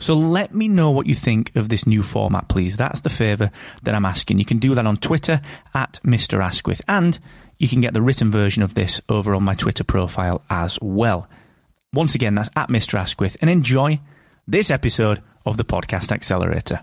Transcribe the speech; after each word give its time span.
So 0.00 0.14
let 0.14 0.54
me 0.54 0.66
know 0.66 0.90
what 0.90 1.06
you 1.06 1.14
think 1.14 1.54
of 1.54 1.68
this 1.68 1.86
new 1.86 2.02
format, 2.02 2.48
please. 2.48 2.76
That's 2.78 3.02
the 3.02 3.10
favour 3.10 3.50
that 3.82 3.94
I'm 3.94 4.06
asking. 4.06 4.38
You 4.38 4.46
can 4.46 4.58
do 4.58 4.74
that 4.74 4.86
on 4.86 4.96
Twitter 4.96 5.42
at 5.74 6.00
Mr. 6.02 6.42
Asquith, 6.42 6.80
and 6.88 7.18
you 7.58 7.68
can 7.68 7.82
get 7.82 7.92
the 7.92 8.00
written 8.02 8.30
version 8.30 8.62
of 8.62 8.74
this 8.74 9.02
over 9.10 9.34
on 9.34 9.44
my 9.44 9.54
Twitter 9.54 9.84
profile 9.84 10.42
as 10.48 10.78
well. 10.80 11.28
Once 11.92 12.14
again, 12.14 12.34
that's 12.34 12.48
at 12.56 12.70
Mr. 12.70 12.98
Asquith, 12.98 13.36
and 13.42 13.50
enjoy 13.50 14.00
this 14.48 14.70
episode 14.70 15.22
of 15.44 15.58
the 15.58 15.64
Podcast 15.64 16.12
Accelerator. 16.12 16.80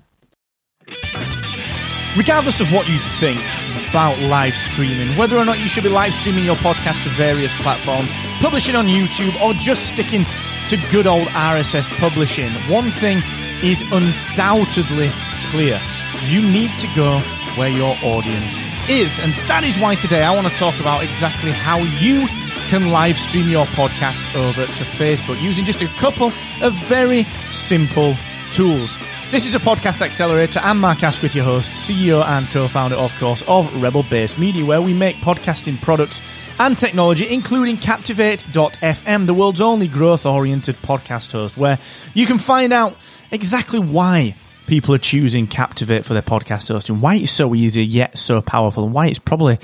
Regardless 2.15 2.61
of 2.61 2.71
what 2.71 2.87
you 2.87 2.97
think 2.97 3.41
about 3.89 4.19
live 4.19 4.55
streaming, 4.55 5.15
whether 5.17 5.37
or 5.37 5.45
not 5.45 5.59
you 5.59 5.67
should 5.67 5.83
be 5.83 5.89
live 5.89 6.13
streaming 6.13 6.45
your 6.45 6.55
podcast 6.57 7.03
to 7.03 7.09
various 7.09 7.55
platforms, 7.61 8.09
publishing 8.41 8.75
on 8.75 8.85
YouTube, 8.85 9.39
or 9.41 9.53
just 9.53 9.89
sticking 9.89 10.23
to 10.67 10.77
good 10.91 11.07
old 11.07 11.29
RSS 11.29 11.89
publishing, 11.97 12.51
one 12.69 12.91
thing 12.91 13.19
is 13.63 13.81
undoubtedly 13.93 15.09
clear. 15.49 15.79
You 16.25 16.41
need 16.41 16.71
to 16.79 16.87
go 16.93 17.19
where 17.55 17.69
your 17.69 17.95
audience 18.03 18.59
is. 18.89 19.17
And 19.19 19.31
that 19.47 19.63
is 19.63 19.79
why 19.79 19.95
today 19.95 20.23
I 20.23 20.35
want 20.35 20.47
to 20.47 20.53
talk 20.55 20.77
about 20.81 21.03
exactly 21.03 21.51
how 21.51 21.77
you 21.77 22.27
can 22.67 22.91
live 22.91 23.17
stream 23.17 23.47
your 23.47 23.65
podcast 23.67 24.35
over 24.35 24.65
to 24.65 24.83
Facebook 24.83 25.41
using 25.41 25.63
just 25.63 25.81
a 25.81 25.87
couple 25.99 26.33
of 26.61 26.73
very 26.83 27.23
simple 27.49 28.17
tools. 28.51 28.97
This 29.31 29.45
is 29.45 29.55
a 29.55 29.59
podcast 29.59 30.01
accelerator. 30.01 30.59
I'm 30.61 30.79
Mark 30.79 31.01
Asquith, 31.01 31.33
your 31.33 31.45
host, 31.45 31.71
CEO 31.71 32.25
and 32.25 32.45
co-founder, 32.47 32.97
of 32.97 33.15
course, 33.19 33.41
of 33.47 33.81
Rebel 33.81 34.03
Base 34.03 34.37
Media, 34.37 34.65
where 34.65 34.81
we 34.81 34.93
make 34.93 35.15
podcasting 35.17 35.79
products 35.81 36.21
and 36.59 36.77
technology, 36.77 37.31
including 37.31 37.77
Captivate.fm, 37.77 39.25
the 39.25 39.33
world's 39.33 39.61
only 39.61 39.87
growth-oriented 39.87 40.75
podcast 40.77 41.31
host, 41.31 41.57
where 41.57 41.79
you 42.13 42.25
can 42.25 42.37
find 42.37 42.73
out 42.73 42.95
exactly 43.31 43.79
why 43.79 44.35
people 44.67 44.93
are 44.93 44.99
choosing 44.99 45.47
Captivate 45.47 46.05
for 46.05 46.13
their 46.13 46.21
podcast 46.21 46.67
hosting, 46.67 47.01
why 47.01 47.15
it's 47.15 47.31
so 47.31 47.55
easy 47.55 47.85
yet 47.85 48.17
so 48.17 48.41
powerful, 48.41 48.83
and 48.83 48.93
why 48.93 49.07
it's 49.07 49.17
probably 49.17 49.57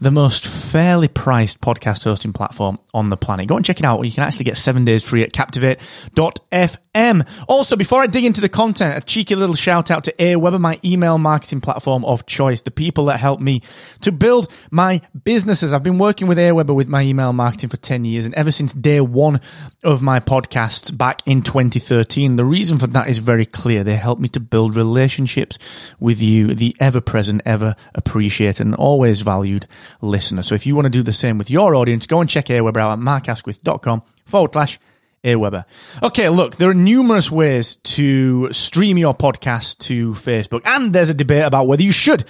the 0.00 0.10
most 0.10 0.46
fairly 0.46 1.08
priced 1.08 1.60
podcast 1.60 2.04
hosting 2.04 2.32
platform 2.32 2.78
on 2.92 3.10
the 3.10 3.16
planet. 3.16 3.46
Go 3.46 3.56
and 3.56 3.64
check 3.64 3.78
it 3.78 3.84
out. 3.84 4.02
You 4.02 4.10
can 4.10 4.24
actually 4.24 4.46
get 4.46 4.56
seven 4.56 4.84
days 4.84 5.08
free 5.08 5.22
at 5.22 5.32
captivate.fm. 5.32 7.28
Also, 7.48 7.76
before 7.76 8.02
I 8.02 8.06
dig 8.06 8.24
into 8.24 8.40
the 8.40 8.48
content, 8.48 8.96
a 8.96 9.06
cheeky 9.06 9.34
little 9.34 9.54
shout 9.54 9.90
out 9.90 10.04
to 10.04 10.12
Aweber, 10.12 10.58
my 10.58 10.80
email 10.84 11.18
marketing 11.18 11.60
platform 11.60 12.04
of 12.04 12.26
choice, 12.26 12.62
the 12.62 12.70
people 12.70 13.04
that 13.06 13.20
help 13.20 13.38
me 13.40 13.60
to 14.00 14.10
build 14.10 14.50
my 14.70 15.02
businesses. 15.24 15.72
I've 15.72 15.82
been 15.82 15.98
working 15.98 16.26
with 16.26 16.38
Aweber 16.38 16.74
with 16.74 16.88
my 16.88 17.02
email 17.02 17.32
marketing 17.34 17.68
for 17.68 17.76
10 17.76 18.06
years, 18.06 18.24
and 18.24 18.34
ever 18.34 18.50
since 18.50 18.72
day 18.72 19.00
one 19.00 19.40
of 19.84 20.00
my 20.00 20.18
podcasts 20.18 20.96
back 20.96 21.20
in 21.26 21.42
2013, 21.42 22.36
the 22.36 22.44
reason 22.44 22.78
for 22.78 22.86
that 22.88 23.08
is 23.08 23.18
very 23.18 23.44
clear. 23.44 23.84
They 23.84 23.96
help 23.96 24.18
me 24.18 24.28
to 24.30 24.40
build 24.50 24.76
relationships 24.76 25.58
with 26.00 26.20
you, 26.22 26.54
the 26.54 26.76
ever 26.80 27.00
present, 27.00 27.42
ever 27.44 27.76
appreciated, 27.94 28.66
and 28.66 28.74
always 28.74 29.20
valued 29.20 29.66
listener. 30.00 30.42
So 30.42 30.54
if 30.54 30.66
you 30.66 30.74
want 30.74 30.86
to 30.86 30.90
do 30.90 31.02
the 31.02 31.12
same 31.12 31.38
with 31.38 31.50
your 31.50 31.74
audience, 31.74 32.06
go 32.06 32.20
and 32.20 32.28
check 32.28 32.46
Aweber 32.46 32.78
out 32.78 32.92
at 32.92 32.98
markasquith.com 32.98 34.02
forward 34.24 34.52
slash 34.52 34.78
Aweber. 35.24 35.64
Okay, 36.02 36.28
look, 36.28 36.56
there 36.56 36.70
are 36.70 36.74
numerous 36.74 37.30
ways 37.30 37.76
to 37.76 38.52
stream 38.52 38.96
your 38.96 39.14
podcast 39.14 39.78
to 39.78 40.12
Facebook, 40.12 40.62
and 40.64 40.92
there's 40.92 41.08
a 41.08 41.14
debate 41.14 41.44
about 41.44 41.66
whether 41.66 41.82
you 41.82 41.92
should 41.92 42.24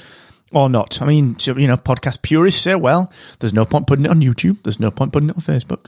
or 0.53 0.69
not. 0.69 1.03
I 1.03 1.07
mean, 1.07 1.37
you 1.45 1.67
know, 1.67 1.77
podcast 1.77 2.23
purists 2.23 2.63
say, 2.63 2.75
well, 2.75 3.13
there's 3.41 3.53
no 3.53 3.65
point 3.65 3.87
putting 3.87 4.05
it 4.05 4.11
on 4.11 4.21
YouTube. 4.21 4.63
There's 4.63 4.79
no 4.79 4.91
point 4.91 5.13
putting 5.13 5.31
it 5.31 5.37
on 5.37 5.43
Facebook. 5.43 5.87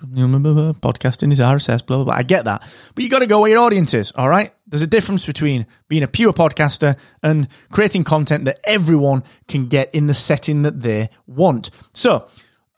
Podcasting 0.80 1.30
is 1.32 1.38
RSS, 1.38 1.86
blah, 1.86 1.98
blah, 1.98 2.04
blah. 2.04 2.14
I 2.14 2.22
get 2.24 2.46
that. 2.46 2.68
But 2.94 3.04
you 3.04 3.10
got 3.10 3.20
to 3.20 3.26
go 3.26 3.40
where 3.40 3.50
your 3.50 3.60
audience 3.60 3.94
is, 3.94 4.12
all 4.12 4.28
right? 4.28 4.50
There's 4.66 4.82
a 4.82 4.88
difference 4.88 5.24
between 5.24 5.66
being 5.88 6.02
a 6.02 6.08
pure 6.08 6.32
podcaster 6.32 6.98
and 7.22 7.48
creating 7.70 8.02
content 8.02 8.46
that 8.46 8.58
everyone 8.64 9.22
can 9.46 9.68
get 9.68 9.94
in 9.94 10.08
the 10.08 10.14
setting 10.14 10.62
that 10.62 10.80
they 10.80 11.10
want. 11.26 11.70
So 11.94 12.28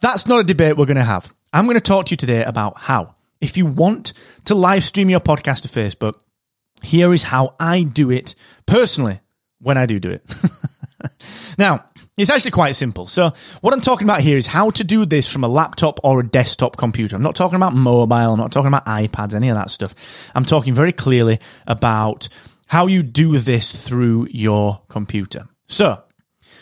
that's 0.01 0.27
not 0.27 0.41
a 0.41 0.45
debate 0.45 0.77
we're 0.77 0.87
going 0.87 0.97
to 0.97 1.03
have. 1.03 1.35
I'm 1.53 1.65
going 1.65 1.77
to 1.77 1.81
talk 1.81 2.07
to 2.07 2.11
you 2.11 2.17
today 2.17 2.45
about 2.45 2.79
how. 2.79 3.15
If 3.41 3.57
you 3.57 3.65
want 3.65 4.13
to 4.45 4.55
live 4.55 4.85
stream 4.85 5.09
your 5.09 5.21
podcast 5.21 5.63
to 5.63 5.69
Facebook, 5.69 6.13
here 6.83 7.13
is 7.15 7.23
how 7.23 7.55
I 7.59 7.83
do 7.83 8.11
it 8.11 8.35
personally 8.67 9.21
when 9.61 9.79
I 9.79 9.87
do 9.87 9.99
do 9.99 10.11
it. 10.11 10.23
now, 11.61 11.85
it's 12.17 12.31
actually 12.31 12.53
quite 12.53 12.73
simple. 12.75 13.07
So, 13.07 13.33
what 13.61 13.75
I'm 13.75 13.83
talking 13.83 14.07
about 14.07 14.23
here 14.23 14.39
is 14.39 14.47
how 14.47 14.71
to 14.71 14.83
do 14.83 15.05
this 15.05 15.31
from 15.31 15.45
a 15.45 15.49
laptop 15.49 16.01
or 16.03 16.21
a 16.21 16.27
desktop 16.27 16.79
computer. 16.79 17.15
I'm 17.15 17.23
not 17.23 17.37
talking 17.37 17.57
about 17.57 17.75
mobile, 17.75 18.33
I'm 18.33 18.39
not 18.39 18.51
talking 18.51 18.69
about 18.69 18.87
iPads, 18.87 19.35
any 19.35 19.51
of 19.51 19.57
that 19.57 19.71
stuff. 19.71 19.95
I'm 20.35 20.47
talking 20.47 20.73
very 20.73 20.91
clearly 20.91 21.39
about 21.67 22.31
how 22.67 22.87
you 22.87 23.03
do 23.03 23.39
this 23.39 23.87
through 23.87 24.29
your 24.31 24.81
computer. 24.89 25.49
So, 25.69 26.03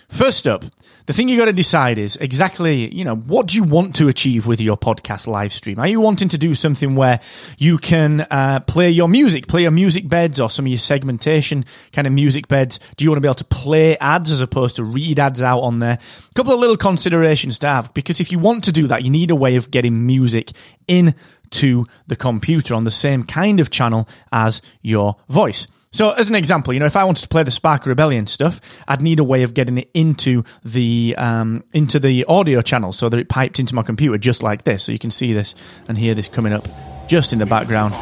first 0.09 0.49
up, 0.49 0.65
the 1.09 1.15
thing 1.15 1.31
you 1.31 1.39
got 1.39 1.47
to 1.47 1.55
decide 1.55 1.97
is 1.97 2.17
exactly, 2.17 2.95
you 2.95 3.03
know, 3.03 3.17
what 3.17 3.47
do 3.47 3.57
you 3.57 3.65
want 3.65 3.97
to 3.97 4.09
achieve 4.09 4.47
with 4.47 4.61
your 4.61 4.77
podcast 4.77 5.27
live 5.27 5.55
stream? 5.55 5.79
Are 5.79 5.89
you 5.89 6.03
wanting 6.03 6.29
to 6.29 6.37
do 6.37 6.55
something 6.55 6.97
where 6.97 7.21
you 7.57 7.79
can 7.79 8.27
uh, 8.31 8.61
play 8.67 8.91
your 8.91 9.09
music, 9.09 9.47
play 9.47 9.63
your 9.63 9.71
music 9.71 10.07
beds 10.07 10.39
or 10.39 10.51
some 10.51 10.67
of 10.67 10.69
your 10.69 10.79
segmentation 10.79 11.65
kind 11.95 12.07
of 12.07 12.13
music 12.13 12.47
beds? 12.47 12.79
Do 12.99 13.07
you 13.07 13.11
want 13.11 13.17
to 13.17 13.21
be 13.23 13.29
able 13.29 13.37
to 13.37 13.47
play 13.47 13.97
ads 13.97 14.31
as 14.31 14.43
opposed 14.43 14.77
to 14.77 14.85
read 14.85 15.19
ads 15.19 15.41
out 15.41 15.61
on 15.61 15.79
there? 15.79 15.99
A 16.31 16.35
couple 16.35 16.53
of 16.53 16.61
little 16.61 16.77
considerations 16.77 17.59
to 17.61 17.69
have 17.69 17.95
because 17.95 18.21
if 18.21 18.31
you 18.31 18.39
want 18.39 18.65
to 18.65 18.73
do 18.73 18.87
that, 18.89 19.03
you 19.03 19.09
need 19.09 19.31
a 19.31 19.35
way 19.35 19.57
of 19.57 19.71
getting 19.71 20.07
music 20.07 20.53
in 20.89 21.15
to 21.53 21.87
the 22.07 22.17
computer 22.17 22.75
on 22.75 22.85
the 22.85 22.91
same 22.91 23.25
kind 23.25 23.61
of 23.61 23.71
channel 23.71 24.07
as 24.31 24.61
your 24.83 25.17
voice. 25.31 25.69
So, 25.91 26.11
as 26.13 26.29
an 26.29 26.35
example, 26.35 26.75
you 26.75 26.81
know, 26.81 26.87
if 26.87 26.97
I 26.97 27.05
wanted 27.05 27.23
to 27.23 27.29
play 27.29 27.43
the 27.43 27.51
Spark 27.51 27.87
Rebellion 27.87 28.27
stuff, 28.27 28.61
I'd 28.87 29.01
need 29.01 29.21
a 29.21 29.25
way 29.25 29.43
of 29.43 29.55
getting 29.55 29.79
it 29.79 29.91
into 29.95 30.45
the 30.63 31.15
um, 31.17 31.65
into 31.73 31.99
the 31.99 32.25
audio 32.27 32.61
channel 32.61 32.93
so 32.93 33.09
that 33.09 33.19
it 33.19 33.29
piped 33.29 33.59
into 33.59 33.75
my 33.75 33.83
computer 33.83 34.19
just 34.19 34.43
like 34.43 34.65
this. 34.65 34.85
So 34.85 34.93
you 34.93 34.99
can 34.99 35.11
see 35.11 35.33
this 35.33 35.55
and 35.89 35.97
hear 35.97 36.15
this 36.15 36.29
coming 36.29 36.53
up 36.53 36.69
just 37.09 37.33
in 37.33 37.39
the 37.39 37.47
background. 37.47 37.95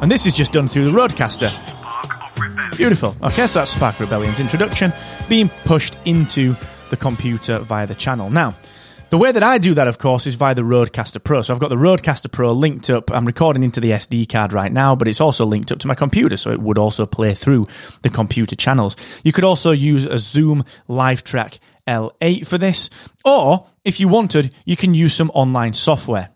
And 0.00 0.10
this 0.10 0.26
is 0.26 0.34
just 0.34 0.52
done 0.52 0.68
through 0.68 0.90
the 0.90 0.96
Rodecaster. 0.96 1.50
Beautiful. 2.76 3.16
Okay, 3.22 3.46
so 3.46 3.58
that's 3.58 3.72
Spark 3.72 3.98
Rebellion's 4.00 4.40
introduction 4.40 4.92
being 5.28 5.48
pushed 5.64 5.98
into 6.04 6.54
the 6.90 6.96
computer 6.96 7.58
via 7.58 7.86
the 7.86 7.94
channel. 7.94 8.30
Now, 8.30 8.54
the 9.10 9.18
way 9.18 9.32
that 9.32 9.42
I 9.42 9.58
do 9.58 9.74
that, 9.74 9.88
of 9.88 9.98
course, 9.98 10.26
is 10.26 10.34
via 10.34 10.54
the 10.54 10.62
Rodecaster 10.62 11.22
Pro. 11.22 11.42
So 11.42 11.54
I've 11.54 11.60
got 11.60 11.70
the 11.70 11.76
Rodecaster 11.76 12.30
Pro 12.30 12.52
linked 12.52 12.90
up. 12.90 13.10
I'm 13.10 13.24
recording 13.24 13.62
into 13.62 13.80
the 13.80 13.92
SD 13.92 14.28
card 14.28 14.52
right 14.52 14.70
now, 14.70 14.94
but 14.94 15.08
it's 15.08 15.20
also 15.20 15.46
linked 15.46 15.72
up 15.72 15.78
to 15.80 15.86
my 15.86 15.94
computer, 15.94 16.36
so 16.36 16.50
it 16.50 16.60
would 16.60 16.78
also 16.78 17.06
play 17.06 17.34
through 17.34 17.66
the 18.02 18.10
computer 18.10 18.54
channels. 18.54 18.96
You 19.24 19.32
could 19.32 19.44
also 19.44 19.70
use 19.70 20.04
a 20.04 20.18
Zoom 20.18 20.64
LiveTrak 20.88 21.58
L8 21.86 22.46
for 22.46 22.58
this, 22.58 22.90
or 23.24 23.66
if 23.84 23.98
you 23.98 24.08
wanted, 24.08 24.54
you 24.66 24.76
can 24.76 24.92
use 24.92 25.14
some 25.14 25.30
online 25.30 25.72
software. 25.72 26.30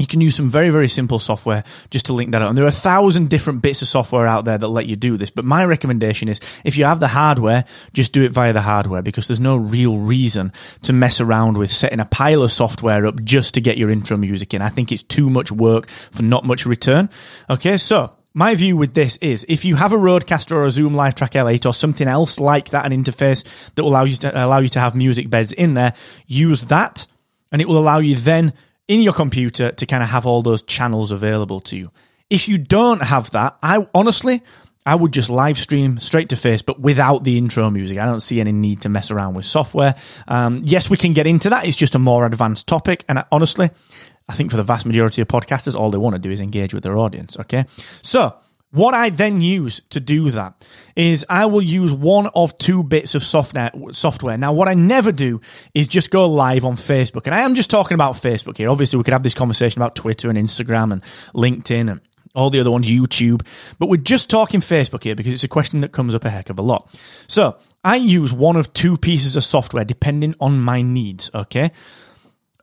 You 0.00 0.06
can 0.06 0.22
use 0.22 0.34
some 0.34 0.48
very, 0.48 0.70
very 0.70 0.88
simple 0.88 1.18
software 1.18 1.62
just 1.90 2.06
to 2.06 2.14
link 2.14 2.32
that 2.32 2.40
up. 2.40 2.48
And 2.48 2.56
there 2.56 2.64
are 2.64 2.68
a 2.68 2.72
thousand 2.72 3.28
different 3.28 3.60
bits 3.60 3.82
of 3.82 3.88
software 3.88 4.26
out 4.26 4.46
there 4.46 4.56
that 4.56 4.66
let 4.66 4.86
you 4.86 4.96
do 4.96 5.18
this. 5.18 5.30
But 5.30 5.44
my 5.44 5.62
recommendation 5.66 6.30
is 6.30 6.40
if 6.64 6.78
you 6.78 6.86
have 6.86 7.00
the 7.00 7.08
hardware, 7.08 7.66
just 7.92 8.14
do 8.14 8.22
it 8.22 8.30
via 8.30 8.54
the 8.54 8.62
hardware 8.62 9.02
because 9.02 9.28
there's 9.28 9.40
no 9.40 9.56
real 9.56 9.98
reason 9.98 10.54
to 10.82 10.94
mess 10.94 11.20
around 11.20 11.58
with 11.58 11.70
setting 11.70 12.00
a 12.00 12.06
pile 12.06 12.42
of 12.42 12.50
software 12.50 13.04
up 13.04 13.22
just 13.24 13.52
to 13.54 13.60
get 13.60 13.76
your 13.76 13.90
intro 13.90 14.16
music 14.16 14.54
in. 14.54 14.62
I 14.62 14.70
think 14.70 14.90
it's 14.90 15.02
too 15.02 15.28
much 15.28 15.52
work 15.52 15.90
for 15.90 16.22
not 16.22 16.44
much 16.44 16.64
return. 16.64 17.10
Okay, 17.50 17.76
so 17.76 18.10
my 18.32 18.54
view 18.54 18.78
with 18.78 18.94
this 18.94 19.18
is 19.18 19.44
if 19.50 19.66
you 19.66 19.76
have 19.76 19.92
a 19.92 19.96
Rodecaster 19.96 20.52
or 20.52 20.64
a 20.64 20.70
Zoom 20.70 20.94
LiveTrak 20.94 21.32
L8 21.32 21.66
or 21.66 21.74
something 21.74 22.08
else 22.08 22.40
like 22.40 22.70
that, 22.70 22.90
an 22.90 23.04
interface 23.04 23.70
that 23.74 23.82
will 23.82 23.90
allow 23.90 24.04
you 24.04 24.16
to 24.16 24.46
allow 24.46 24.60
you 24.60 24.70
to 24.70 24.80
have 24.80 24.96
music 24.96 25.28
beds 25.28 25.52
in 25.52 25.74
there, 25.74 25.92
use 26.26 26.62
that 26.62 27.06
and 27.52 27.60
it 27.60 27.68
will 27.68 27.78
allow 27.78 27.98
you 27.98 28.14
then 28.14 28.54
in 28.90 29.02
your 29.02 29.12
computer 29.12 29.70
to 29.70 29.86
kind 29.86 30.02
of 30.02 30.08
have 30.08 30.26
all 30.26 30.42
those 30.42 30.62
channels 30.62 31.12
available 31.12 31.60
to 31.60 31.76
you. 31.76 31.92
If 32.28 32.48
you 32.48 32.58
don't 32.58 33.00
have 33.00 33.30
that, 33.30 33.56
I 33.62 33.86
honestly, 33.94 34.42
I 34.84 34.96
would 34.96 35.12
just 35.12 35.30
live 35.30 35.58
stream 35.58 36.00
straight 36.00 36.30
to 36.30 36.34
Facebook 36.34 36.76
without 36.80 37.22
the 37.22 37.38
intro 37.38 37.70
music. 37.70 37.98
I 37.98 38.04
don't 38.04 38.18
see 38.18 38.40
any 38.40 38.50
need 38.50 38.82
to 38.82 38.88
mess 38.88 39.12
around 39.12 39.34
with 39.34 39.44
software. 39.44 39.94
Um, 40.26 40.62
yes, 40.64 40.90
we 40.90 40.96
can 40.96 41.12
get 41.12 41.28
into 41.28 41.50
that. 41.50 41.68
It's 41.68 41.76
just 41.76 41.94
a 41.94 42.00
more 42.00 42.26
advanced 42.26 42.66
topic. 42.66 43.04
And 43.08 43.20
I, 43.20 43.24
honestly, 43.30 43.70
I 44.28 44.34
think 44.34 44.50
for 44.50 44.56
the 44.56 44.64
vast 44.64 44.84
majority 44.84 45.22
of 45.22 45.28
podcasters, 45.28 45.76
all 45.76 45.92
they 45.92 45.98
want 45.98 46.16
to 46.16 46.18
do 46.18 46.32
is 46.32 46.40
engage 46.40 46.74
with 46.74 46.82
their 46.82 46.98
audience. 46.98 47.38
Okay. 47.38 47.66
So 48.02 48.34
what 48.72 48.94
I 48.94 49.10
then 49.10 49.40
use 49.40 49.80
to 49.90 50.00
do 50.00 50.30
that 50.30 50.66
is 50.94 51.26
I 51.28 51.46
will 51.46 51.62
use 51.62 51.92
one 51.92 52.28
of 52.34 52.56
two 52.58 52.82
bits 52.84 53.14
of 53.14 53.22
software. 53.24 54.38
Now, 54.38 54.52
what 54.52 54.68
I 54.68 54.74
never 54.74 55.12
do 55.12 55.40
is 55.74 55.88
just 55.88 56.10
go 56.10 56.28
live 56.28 56.64
on 56.64 56.76
Facebook, 56.76 57.26
and 57.26 57.34
I 57.34 57.40
am 57.40 57.54
just 57.54 57.70
talking 57.70 57.94
about 57.94 58.14
Facebook 58.14 58.56
here. 58.56 58.70
Obviously, 58.70 58.96
we 58.96 59.04
could 59.04 59.12
have 59.12 59.22
this 59.24 59.34
conversation 59.34 59.80
about 59.82 59.96
Twitter 59.96 60.30
and 60.30 60.38
Instagram 60.38 60.92
and 60.92 61.02
LinkedIn 61.34 61.90
and 61.90 62.00
all 62.32 62.48
the 62.48 62.60
other 62.60 62.70
ones, 62.70 62.88
YouTube, 62.88 63.44
but 63.80 63.88
we're 63.88 63.96
just 63.96 64.30
talking 64.30 64.60
Facebook 64.60 65.02
here 65.02 65.16
because 65.16 65.32
it's 65.32 65.42
a 65.42 65.48
question 65.48 65.80
that 65.80 65.90
comes 65.90 66.14
up 66.14 66.24
a 66.24 66.30
heck 66.30 66.48
of 66.48 66.60
a 66.60 66.62
lot. 66.62 66.88
So 67.26 67.58
I 67.82 67.96
use 67.96 68.32
one 68.32 68.54
of 68.54 68.72
two 68.72 68.96
pieces 68.96 69.34
of 69.34 69.42
software 69.42 69.84
depending 69.84 70.36
on 70.40 70.60
my 70.60 70.80
needs. 70.80 71.28
Okay. 71.34 71.72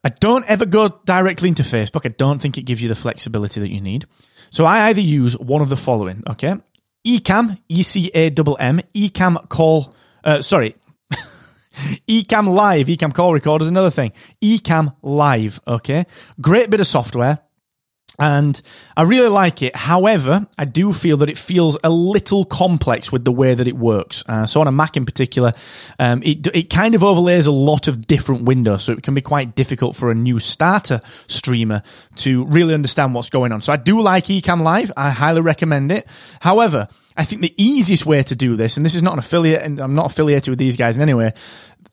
I 0.06 0.10
don't 0.10 0.46
ever 0.46 0.66
go 0.66 1.02
directly 1.04 1.50
into 1.50 1.64
Facebook. 1.64 2.06
I 2.06 2.14
don't 2.18 2.40
think 2.40 2.58
it 2.58 2.64
gives 2.64 2.82
you 2.82 2.88
the 2.88 2.96
flexibility 2.96 3.60
that 3.60 3.70
you 3.70 3.82
need. 3.82 4.06
So 4.50 4.66
I 4.66 4.88
either 4.88 5.02
use 5.02 5.38
one 5.38 5.62
of 5.62 5.70
the 5.70 5.78
following, 5.78 6.24
okay? 6.28 6.56
Ecamm, 7.06 7.58
E 7.70 7.84
C 7.84 8.12
A 8.14 8.30
M 8.60 8.82
call, 9.50 9.94
uh, 10.24 10.42
sorry, 10.42 10.76
Ecamm 12.08 12.54
Live, 12.54 12.88
Ecamm 12.88 13.14
call 13.14 13.34
recorder 13.34 13.64
is 13.64 13.70
another 13.70 13.92
thing. 13.92 14.12
Ecamm 14.42 14.96
Live, 15.02 15.60
okay? 15.68 16.06
Great 16.42 16.70
bit 16.70 16.80
of 16.80 16.88
software 16.88 17.40
and 18.20 18.60
I 18.96 19.04
really 19.04 19.30
like 19.30 19.62
it. 19.62 19.76
However, 19.76 20.48
I 20.58 20.66
do 20.66 20.92
feel 20.92 21.18
that 21.18 21.30
it 21.30 21.38
feels 21.38 21.78
a 21.84 21.90
little 21.90 22.46
complex 22.46 23.12
with 23.12 23.26
the 23.26 23.32
way 23.32 23.54
that 23.54 23.68
it 23.68 23.78
works. 23.78 24.24
Uh, 24.28 24.46
so 24.48 24.60
on 24.60 24.68
a 24.68 24.72
Mac 24.72 24.98
in 24.98 25.06
particular, 25.06 25.54
um, 26.00 26.24
it 26.24 26.48
it 26.56 26.70
kind 26.70 26.96
of 26.96 27.04
overlays 27.04 27.46
a 27.46 27.52
lot 27.52 27.88
of 27.88 28.08
different 28.08 28.44
windows, 28.44 28.84
so 28.84 28.94
it 28.94 29.04
can 29.04 29.14
be 29.14 29.22
quite 29.22 29.56
difficult 29.56 29.96
for 29.96 30.10
a 30.10 30.16
new 30.16 30.40
starter 30.40 31.00
streamer 31.28 31.84
to 32.18 32.46
really 32.46 32.74
understand 32.74 33.14
what's 33.14 33.30
going 33.30 33.52
on. 33.52 33.62
So 33.62 33.72
I 33.72 33.78
do 33.78 34.02
like 34.02 34.26
Ecamm 34.26 34.64
Live. 34.64 34.92
I 34.98 35.12
highly 35.12 35.42
recommend 35.42 35.92
it. 35.92 36.08
However, 36.42 36.88
I 37.16 37.24
think 37.24 37.42
the 37.42 37.54
easiest 37.58 38.06
way 38.06 38.24
to 38.24 38.36
do 38.36 38.56
this, 38.56 38.78
and 38.78 38.86
this 38.86 38.96
is 38.96 39.02
not 39.02 39.14
an 39.14 39.20
affiliate, 39.20 39.62
and 39.62 39.80
I'm 39.80 39.96
not 39.96 40.08
affiliated 40.08 40.50
with 40.50 40.60
these 40.60 40.76
guys 40.76 40.96
in 40.96 41.04
any 41.04 41.14
way. 41.14 41.34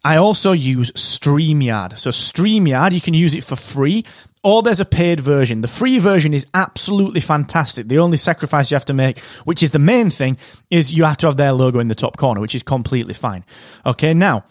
I 0.04 0.16
also 0.16 0.52
use 0.52 0.92
StreamYard. 0.92 1.98
So 1.98 2.10
StreamYard, 2.10 2.92
you 2.92 3.00
can 3.00 3.14
use 3.14 3.34
it 3.34 3.42
for 3.42 3.56
free 3.56 4.04
or 4.44 4.62
there's 4.62 4.78
a 4.78 4.84
paid 4.84 5.20
version. 5.20 5.62
The 5.62 5.68
free 5.68 5.98
version 5.98 6.34
is 6.34 6.46
absolutely 6.54 7.20
fantastic. 7.20 7.88
The 7.88 7.98
only 7.98 8.18
sacrifice 8.18 8.70
you 8.70 8.76
have 8.76 8.84
to 8.84 8.94
make, 8.94 9.18
which 9.44 9.62
is 9.62 9.72
the 9.72 9.78
main 9.78 10.10
thing, 10.10 10.36
is 10.70 10.92
you 10.92 11.04
have 11.04 11.16
to 11.18 11.26
have 11.26 11.38
their 11.38 11.52
logo 11.52 11.80
in 11.80 11.88
the 11.88 11.94
top 11.94 12.18
corner, 12.18 12.40
which 12.40 12.54
is 12.54 12.62
completely 12.62 13.14
fine. 13.14 13.44
Okay, 13.86 14.12
now 14.14 14.44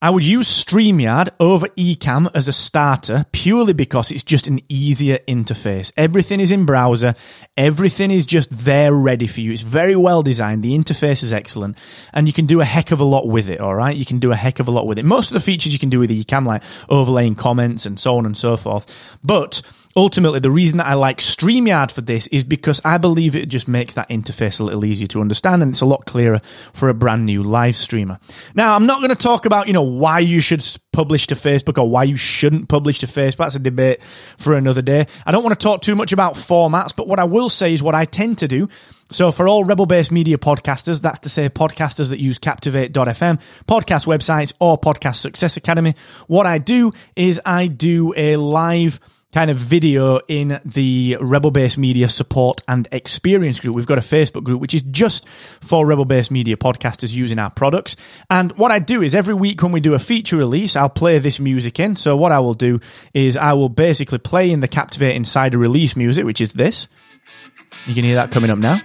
I 0.00 0.10
would 0.10 0.22
use 0.22 0.46
StreamYard 0.46 1.30
over 1.40 1.66
Ecamm 1.70 2.30
as 2.32 2.46
a 2.46 2.52
starter 2.52 3.26
purely 3.32 3.72
because 3.72 4.12
it's 4.12 4.22
just 4.22 4.46
an 4.46 4.60
easier 4.68 5.18
interface. 5.26 5.90
Everything 5.96 6.38
is 6.38 6.52
in 6.52 6.66
browser. 6.66 7.16
Everything 7.56 8.12
is 8.12 8.24
just 8.24 8.48
there 8.64 8.92
ready 8.92 9.26
for 9.26 9.40
you. 9.40 9.50
It's 9.50 9.62
very 9.62 9.96
well 9.96 10.22
designed. 10.22 10.62
The 10.62 10.78
interface 10.78 11.24
is 11.24 11.32
excellent 11.32 11.76
and 12.12 12.28
you 12.28 12.32
can 12.32 12.46
do 12.46 12.60
a 12.60 12.64
heck 12.64 12.92
of 12.92 13.00
a 13.00 13.04
lot 13.04 13.26
with 13.26 13.50
it. 13.50 13.60
All 13.60 13.74
right. 13.74 13.96
You 13.96 14.04
can 14.04 14.20
do 14.20 14.30
a 14.30 14.36
heck 14.36 14.60
of 14.60 14.68
a 14.68 14.70
lot 14.70 14.86
with 14.86 15.00
it. 15.00 15.04
Most 15.04 15.30
of 15.30 15.34
the 15.34 15.40
features 15.40 15.72
you 15.72 15.80
can 15.80 15.90
do 15.90 15.98
with 15.98 16.10
Ecamm, 16.10 16.46
like 16.46 16.62
overlaying 16.88 17.34
comments 17.34 17.84
and 17.84 17.98
so 17.98 18.18
on 18.18 18.24
and 18.24 18.36
so 18.36 18.56
forth. 18.56 19.18
But 19.24 19.62
ultimately, 19.96 20.40
the 20.40 20.50
reason 20.50 20.78
that 20.78 20.86
I 20.86 20.94
like 20.94 21.18
StreamYard 21.18 21.90
for 21.90 22.00
this 22.00 22.26
is 22.28 22.44
because 22.44 22.80
I 22.84 22.98
believe 22.98 23.36
it 23.36 23.48
just 23.48 23.68
makes 23.68 23.94
that 23.94 24.08
interface 24.08 24.60
a 24.60 24.64
little 24.64 24.84
easier 24.84 25.06
to 25.08 25.20
understand 25.20 25.62
and 25.62 25.72
it's 25.72 25.80
a 25.80 25.86
lot 25.86 26.06
clearer 26.06 26.40
for 26.72 26.88
a 26.88 26.94
brand 26.94 27.26
new 27.26 27.42
live 27.42 27.76
streamer. 27.76 28.18
Now, 28.54 28.74
I'm 28.74 28.86
not 28.86 28.98
going 28.98 29.10
to 29.10 29.16
talk 29.16 29.46
about, 29.46 29.66
you 29.66 29.72
know, 29.72 29.82
why 29.82 30.18
you 30.20 30.40
should 30.40 30.64
publish 30.92 31.26
to 31.28 31.34
Facebook 31.34 31.78
or 31.78 31.88
why 31.88 32.04
you 32.04 32.16
shouldn't 32.16 32.68
publish 32.68 33.00
to 33.00 33.06
Facebook. 33.06 33.38
That's 33.38 33.54
a 33.54 33.60
debate 33.60 34.02
for 34.36 34.54
another 34.54 34.82
day. 34.82 35.06
I 35.26 35.32
don't 35.32 35.44
want 35.44 35.58
to 35.58 35.62
talk 35.62 35.82
too 35.82 35.94
much 35.94 36.12
about 36.12 36.34
formats, 36.34 36.94
but 36.94 37.06
what 37.08 37.18
I 37.18 37.24
will 37.24 37.48
say 37.48 37.74
is 37.74 37.82
what 37.82 37.94
I 37.94 38.04
tend 38.04 38.38
to 38.38 38.48
do 38.48 38.68
so 39.10 39.32
for 39.32 39.48
all 39.48 39.64
Rebel 39.64 39.86
Base 39.86 40.10
Media 40.10 40.36
podcasters, 40.36 41.00
that's 41.00 41.20
to 41.20 41.30
say 41.30 41.48
podcasters 41.48 42.10
that 42.10 42.18
use 42.18 42.38
Captivate.fm, 42.38 43.40
podcast 43.64 44.06
websites, 44.06 44.52
or 44.60 44.78
Podcast 44.78 45.16
Success 45.16 45.56
Academy, 45.56 45.94
what 46.26 46.46
I 46.46 46.58
do 46.58 46.92
is 47.16 47.40
I 47.44 47.68
do 47.68 48.12
a 48.16 48.36
live 48.36 49.00
kind 49.32 49.50
of 49.50 49.56
video 49.56 50.20
in 50.26 50.60
the 50.64 51.18
Rebel 51.20 51.50
Base 51.50 51.76
Media 51.76 52.08
support 52.08 52.62
and 52.66 52.88
experience 52.92 53.60
group. 53.60 53.76
We've 53.76 53.86
got 53.86 53.98
a 53.98 54.02
Facebook 54.02 54.42
group 54.44 54.60
which 54.60 54.74
is 54.74 54.82
just 54.82 55.28
for 55.28 55.84
Rebel 55.86 56.06
Base 56.06 56.30
Media 56.30 56.56
podcasters 56.56 57.12
using 57.12 57.38
our 57.38 57.50
products. 57.50 57.96
And 58.30 58.52
what 58.52 58.70
I 58.70 58.78
do 58.78 59.02
is 59.02 59.14
every 59.14 59.34
week 59.34 59.62
when 59.62 59.72
we 59.72 59.80
do 59.80 59.94
a 59.94 59.98
feature 59.98 60.36
release, 60.36 60.76
I'll 60.76 60.88
play 60.88 61.18
this 61.18 61.40
music 61.40 61.78
in. 61.78 61.96
So 61.96 62.16
what 62.16 62.32
I 62.32 62.38
will 62.38 62.54
do 62.54 62.80
is 63.12 63.36
I 63.36 63.52
will 63.52 63.68
basically 63.68 64.18
play 64.18 64.50
in 64.50 64.60
the 64.60 64.68
Captivate 64.68 65.14
Insider 65.14 65.58
release 65.58 65.94
music, 65.94 66.24
which 66.24 66.40
is 66.40 66.54
this. 66.54 66.88
You 67.86 67.94
can 67.94 68.04
hear 68.04 68.14
that 68.14 68.30
coming 68.30 68.50
up 68.50 68.58
now 68.58 68.80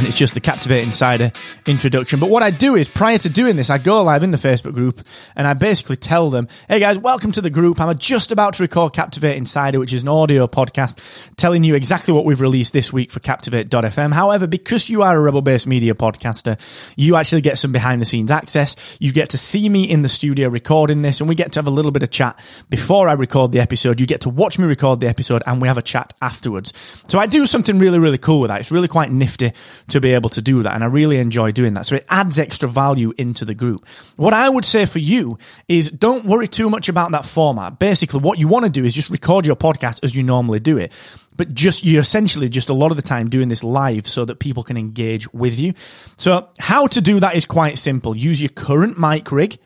and 0.00 0.08
it's 0.08 0.16
just 0.16 0.32
the 0.32 0.40
Captivate 0.40 0.82
Insider 0.82 1.30
introduction. 1.66 2.20
But 2.20 2.30
what 2.30 2.42
I 2.42 2.50
do 2.50 2.74
is, 2.74 2.88
prior 2.88 3.18
to 3.18 3.28
doing 3.28 3.56
this, 3.56 3.68
I 3.68 3.76
go 3.76 4.02
live 4.02 4.22
in 4.22 4.30
the 4.30 4.38
Facebook 4.38 4.72
group 4.72 5.02
and 5.36 5.46
I 5.46 5.52
basically 5.52 5.96
tell 5.96 6.30
them, 6.30 6.48
hey 6.70 6.80
guys, 6.80 6.96
welcome 6.96 7.32
to 7.32 7.42
the 7.42 7.50
group. 7.50 7.78
I'm 7.78 7.94
just 7.98 8.32
about 8.32 8.54
to 8.54 8.62
record 8.62 8.94
Captivate 8.94 9.36
Insider, 9.36 9.78
which 9.78 9.92
is 9.92 10.00
an 10.00 10.08
audio 10.08 10.46
podcast 10.46 10.98
telling 11.36 11.64
you 11.64 11.74
exactly 11.74 12.14
what 12.14 12.24
we've 12.24 12.40
released 12.40 12.72
this 12.72 12.94
week 12.94 13.10
for 13.10 13.20
Captivate.fm. 13.20 14.14
However, 14.14 14.46
because 14.46 14.88
you 14.88 15.02
are 15.02 15.14
a 15.14 15.20
Rebel 15.20 15.42
Base 15.42 15.66
Media 15.66 15.92
podcaster, 15.92 16.58
you 16.96 17.16
actually 17.16 17.42
get 17.42 17.58
some 17.58 17.70
behind 17.70 18.00
the 18.00 18.06
scenes 18.06 18.30
access. 18.30 18.76
You 19.00 19.12
get 19.12 19.28
to 19.30 19.38
see 19.38 19.68
me 19.68 19.84
in 19.84 20.00
the 20.00 20.08
studio 20.08 20.48
recording 20.48 21.02
this 21.02 21.20
and 21.20 21.28
we 21.28 21.34
get 21.34 21.52
to 21.52 21.58
have 21.58 21.66
a 21.66 21.70
little 21.70 21.90
bit 21.90 22.02
of 22.02 22.08
chat 22.08 22.40
before 22.70 23.06
I 23.10 23.12
record 23.12 23.52
the 23.52 23.60
episode. 23.60 24.00
You 24.00 24.06
get 24.06 24.22
to 24.22 24.30
watch 24.30 24.58
me 24.58 24.64
record 24.64 25.00
the 25.00 25.08
episode 25.08 25.42
and 25.44 25.60
we 25.60 25.68
have 25.68 25.76
a 25.76 25.82
chat 25.82 26.14
afterwards. 26.22 26.72
So 27.08 27.18
I 27.18 27.26
do 27.26 27.44
something 27.44 27.78
really, 27.78 27.98
really 27.98 28.16
cool 28.16 28.40
with 28.40 28.48
that. 28.48 28.60
It's 28.60 28.70
really 28.70 28.88
quite 28.88 29.10
nifty 29.10 29.52
to 29.90 30.00
be 30.00 30.14
able 30.14 30.30
to 30.30 30.42
do 30.42 30.62
that. 30.62 30.74
And 30.74 30.82
I 30.82 30.88
really 30.88 31.18
enjoy 31.18 31.52
doing 31.52 31.74
that. 31.74 31.86
So 31.86 31.96
it 31.96 32.06
adds 32.08 32.38
extra 32.38 32.68
value 32.68 33.12
into 33.16 33.44
the 33.44 33.54
group. 33.54 33.86
What 34.16 34.34
I 34.34 34.48
would 34.48 34.64
say 34.64 34.86
for 34.86 34.98
you 34.98 35.38
is 35.68 35.90
don't 35.90 36.24
worry 36.24 36.48
too 36.48 36.70
much 36.70 36.88
about 36.88 37.12
that 37.12 37.24
format. 37.24 37.78
Basically, 37.78 38.20
what 38.20 38.38
you 38.38 38.48
want 38.48 38.64
to 38.64 38.70
do 38.70 38.84
is 38.84 38.94
just 38.94 39.10
record 39.10 39.46
your 39.46 39.56
podcast 39.56 40.00
as 40.02 40.14
you 40.14 40.22
normally 40.22 40.60
do 40.60 40.78
it 40.78 40.92
but 41.40 41.54
just 41.54 41.84
you're 41.84 42.02
essentially 42.02 42.50
just 42.50 42.68
a 42.68 42.74
lot 42.74 42.90
of 42.90 42.98
the 42.98 43.02
time 43.02 43.30
doing 43.30 43.48
this 43.48 43.64
live 43.64 44.06
so 44.06 44.26
that 44.26 44.38
people 44.38 44.62
can 44.62 44.76
engage 44.76 45.32
with 45.32 45.58
you. 45.58 45.72
So 46.18 46.50
how 46.58 46.86
to 46.88 47.00
do 47.00 47.18
that 47.20 47.34
is 47.34 47.46
quite 47.46 47.78
simple. 47.78 48.14
Use 48.14 48.38
your 48.42 48.50
current 48.50 48.98
mic 48.98 49.32
rig. 49.32 49.58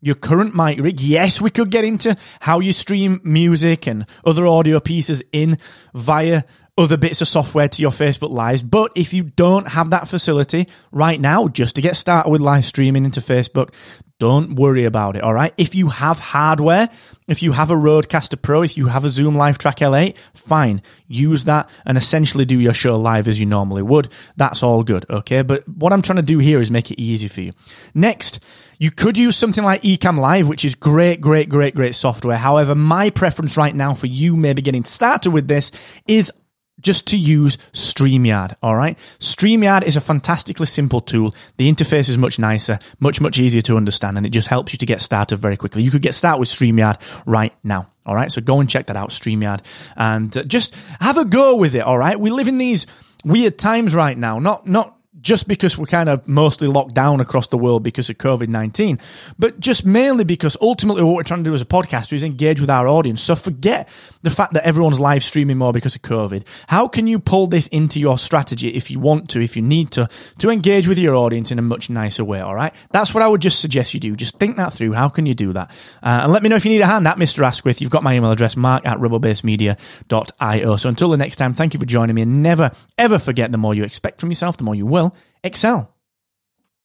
Your 0.00 0.16
current 0.16 0.56
mic 0.56 0.80
rig. 0.80 1.00
Yes, 1.00 1.40
we 1.40 1.50
could 1.50 1.70
get 1.70 1.84
into 1.84 2.16
how 2.40 2.58
you 2.58 2.72
stream 2.72 3.20
music 3.22 3.86
and 3.86 4.06
other 4.24 4.44
audio 4.44 4.80
pieces 4.80 5.22
in 5.30 5.58
via 5.94 6.42
other 6.80 6.96
bits 6.96 7.20
of 7.20 7.28
software 7.28 7.68
to 7.68 7.82
your 7.82 7.90
Facebook 7.90 8.30
Lives. 8.30 8.62
But 8.62 8.92
if 8.96 9.12
you 9.12 9.24
don't 9.24 9.68
have 9.68 9.90
that 9.90 10.08
facility 10.08 10.66
right 10.90 11.20
now, 11.20 11.46
just 11.46 11.76
to 11.76 11.82
get 11.82 11.96
started 11.96 12.30
with 12.30 12.40
live 12.40 12.64
streaming 12.64 13.04
into 13.04 13.20
Facebook, 13.20 13.74
don't 14.18 14.54
worry 14.54 14.84
about 14.84 15.16
it, 15.16 15.22
all 15.22 15.34
right? 15.34 15.52
If 15.58 15.74
you 15.74 15.88
have 15.88 16.18
hardware, 16.18 16.88
if 17.28 17.42
you 17.42 17.52
have 17.52 17.70
a 17.70 17.74
Rodecaster 17.74 18.40
Pro, 18.40 18.62
if 18.62 18.76
you 18.76 18.86
have 18.86 19.04
a 19.04 19.10
Zoom 19.10 19.34
LiveTrak 19.34 19.76
L8, 19.76 20.16
fine. 20.34 20.82
Use 21.06 21.44
that 21.44 21.68
and 21.84 21.98
essentially 21.98 22.44
do 22.44 22.58
your 22.58 22.74
show 22.74 22.98
live 22.98 23.28
as 23.28 23.38
you 23.38 23.46
normally 23.46 23.82
would. 23.82 24.08
That's 24.36 24.62
all 24.62 24.82
good, 24.82 25.06
okay? 25.08 25.42
But 25.42 25.68
what 25.68 25.92
I'm 25.92 26.02
trying 26.02 26.16
to 26.16 26.22
do 26.22 26.38
here 26.38 26.60
is 26.60 26.70
make 26.70 26.90
it 26.90 27.00
easy 27.00 27.28
for 27.28 27.42
you. 27.42 27.52
Next, 27.94 28.40
you 28.78 28.90
could 28.90 29.18
use 29.18 29.36
something 29.36 29.64
like 29.64 29.82
Ecamm 29.82 30.18
Live, 30.18 30.48
which 30.48 30.64
is 30.64 30.74
great, 30.74 31.20
great, 31.20 31.50
great, 31.50 31.74
great 31.74 31.94
software. 31.94 32.38
However, 32.38 32.74
my 32.74 33.10
preference 33.10 33.56
right 33.58 33.74
now 33.74 33.94
for 33.94 34.06
you 34.06 34.36
maybe 34.36 34.62
getting 34.62 34.84
started 34.84 35.30
with 35.30 35.48
this 35.48 35.72
is 36.06 36.32
just 36.80 37.08
to 37.08 37.18
use 37.18 37.58
StreamYard, 37.72 38.56
all 38.62 38.76
right? 38.76 38.98
StreamYard 39.18 39.82
is 39.82 39.96
a 39.96 40.00
fantastically 40.00 40.66
simple 40.66 41.00
tool. 41.00 41.34
The 41.56 41.70
interface 41.70 42.08
is 42.08 42.18
much 42.18 42.38
nicer, 42.38 42.78
much, 42.98 43.20
much 43.20 43.38
easier 43.38 43.62
to 43.62 43.76
understand, 43.76 44.16
and 44.16 44.26
it 44.26 44.30
just 44.30 44.48
helps 44.48 44.72
you 44.72 44.78
to 44.78 44.86
get 44.86 45.00
started 45.00 45.36
very 45.36 45.56
quickly. 45.56 45.82
You 45.82 45.90
could 45.90 46.02
get 46.02 46.14
started 46.14 46.40
with 46.40 46.48
StreamYard 46.48 47.00
right 47.26 47.54
now. 47.62 47.90
All 48.06 48.14
right. 48.14 48.32
So 48.32 48.40
go 48.40 48.60
and 48.60 48.68
check 48.68 48.86
that 48.86 48.96
out, 48.96 49.10
StreamYard, 49.10 49.60
and 49.96 50.36
uh, 50.36 50.42
just 50.44 50.74
have 51.00 51.18
a 51.18 51.24
go 51.24 51.56
with 51.56 51.74
it. 51.74 51.80
All 51.80 51.98
right. 51.98 52.18
We 52.18 52.30
live 52.30 52.48
in 52.48 52.58
these 52.58 52.86
weird 53.24 53.58
times 53.58 53.94
right 53.94 54.16
now. 54.16 54.38
Not, 54.38 54.66
not 54.66 54.96
just 55.20 55.48
because 55.48 55.76
we're 55.76 55.86
kind 55.86 56.08
of 56.08 56.26
mostly 56.26 56.68
locked 56.68 56.94
down 56.94 57.20
across 57.20 57.48
the 57.48 57.58
world 57.58 57.82
because 57.82 58.08
of 58.10 58.18
COVID 58.18 58.48
19, 58.48 58.98
but 59.38 59.60
just 59.60 59.84
mainly 59.84 60.24
because 60.24 60.56
ultimately 60.60 61.02
what 61.02 61.14
we're 61.14 61.22
trying 61.22 61.44
to 61.44 61.50
do 61.50 61.54
as 61.54 61.62
a 61.62 61.66
podcaster 61.66 62.14
is 62.14 62.22
engage 62.22 62.60
with 62.60 62.70
our 62.70 62.88
audience. 62.88 63.20
So 63.20 63.36
forget 63.36 63.88
the 64.22 64.30
fact 64.30 64.54
that 64.54 64.64
everyone's 64.64 65.00
live 65.00 65.22
streaming 65.24 65.58
more 65.58 65.72
because 65.72 65.94
of 65.94 66.02
COVID. 66.02 66.44
How 66.68 66.88
can 66.88 67.06
you 67.06 67.18
pull 67.18 67.46
this 67.46 67.66
into 67.68 68.00
your 68.00 68.18
strategy 68.18 68.68
if 68.68 68.90
you 68.90 68.98
want 68.98 69.30
to, 69.30 69.40
if 69.40 69.56
you 69.56 69.62
need 69.62 69.90
to, 69.92 70.08
to 70.38 70.50
engage 70.50 70.86
with 70.86 70.98
your 70.98 71.14
audience 71.14 71.50
in 71.50 71.58
a 71.58 71.62
much 71.62 71.90
nicer 71.90 72.24
way? 72.24 72.40
All 72.40 72.54
right. 72.54 72.74
That's 72.90 73.14
what 73.14 73.22
I 73.22 73.28
would 73.28 73.40
just 73.40 73.60
suggest 73.60 73.94
you 73.94 74.00
do. 74.00 74.16
Just 74.16 74.38
think 74.38 74.56
that 74.56 74.72
through. 74.72 74.92
How 74.92 75.08
can 75.08 75.26
you 75.26 75.34
do 75.34 75.52
that? 75.52 75.70
Uh, 76.02 76.20
and 76.24 76.32
let 76.32 76.42
me 76.42 76.48
know 76.48 76.56
if 76.56 76.64
you 76.64 76.70
need 76.70 76.80
a 76.80 76.86
hand 76.86 77.06
at 77.06 77.16
Mr. 77.16 77.44
Asquith. 77.44 77.80
You've 77.80 77.90
got 77.90 78.02
my 78.02 78.14
email 78.14 78.30
address, 78.30 78.56
mark 78.56 78.86
at 78.86 78.98
rebelbasemedia.io. 78.98 80.76
So 80.76 80.88
until 80.88 81.10
the 81.10 81.16
next 81.16 81.36
time, 81.36 81.52
thank 81.52 81.74
you 81.74 81.80
for 81.80 81.86
joining 81.86 82.14
me 82.14 82.22
and 82.22 82.42
never, 82.42 82.72
ever 82.98 83.18
forget 83.18 83.52
the 83.52 83.58
more 83.58 83.74
you 83.74 83.84
expect 83.84 84.20
from 84.20 84.30
yourself, 84.30 84.56
the 84.56 84.64
more 84.64 84.74
you 84.74 84.86
will 84.86 85.09
excel. 85.42 85.94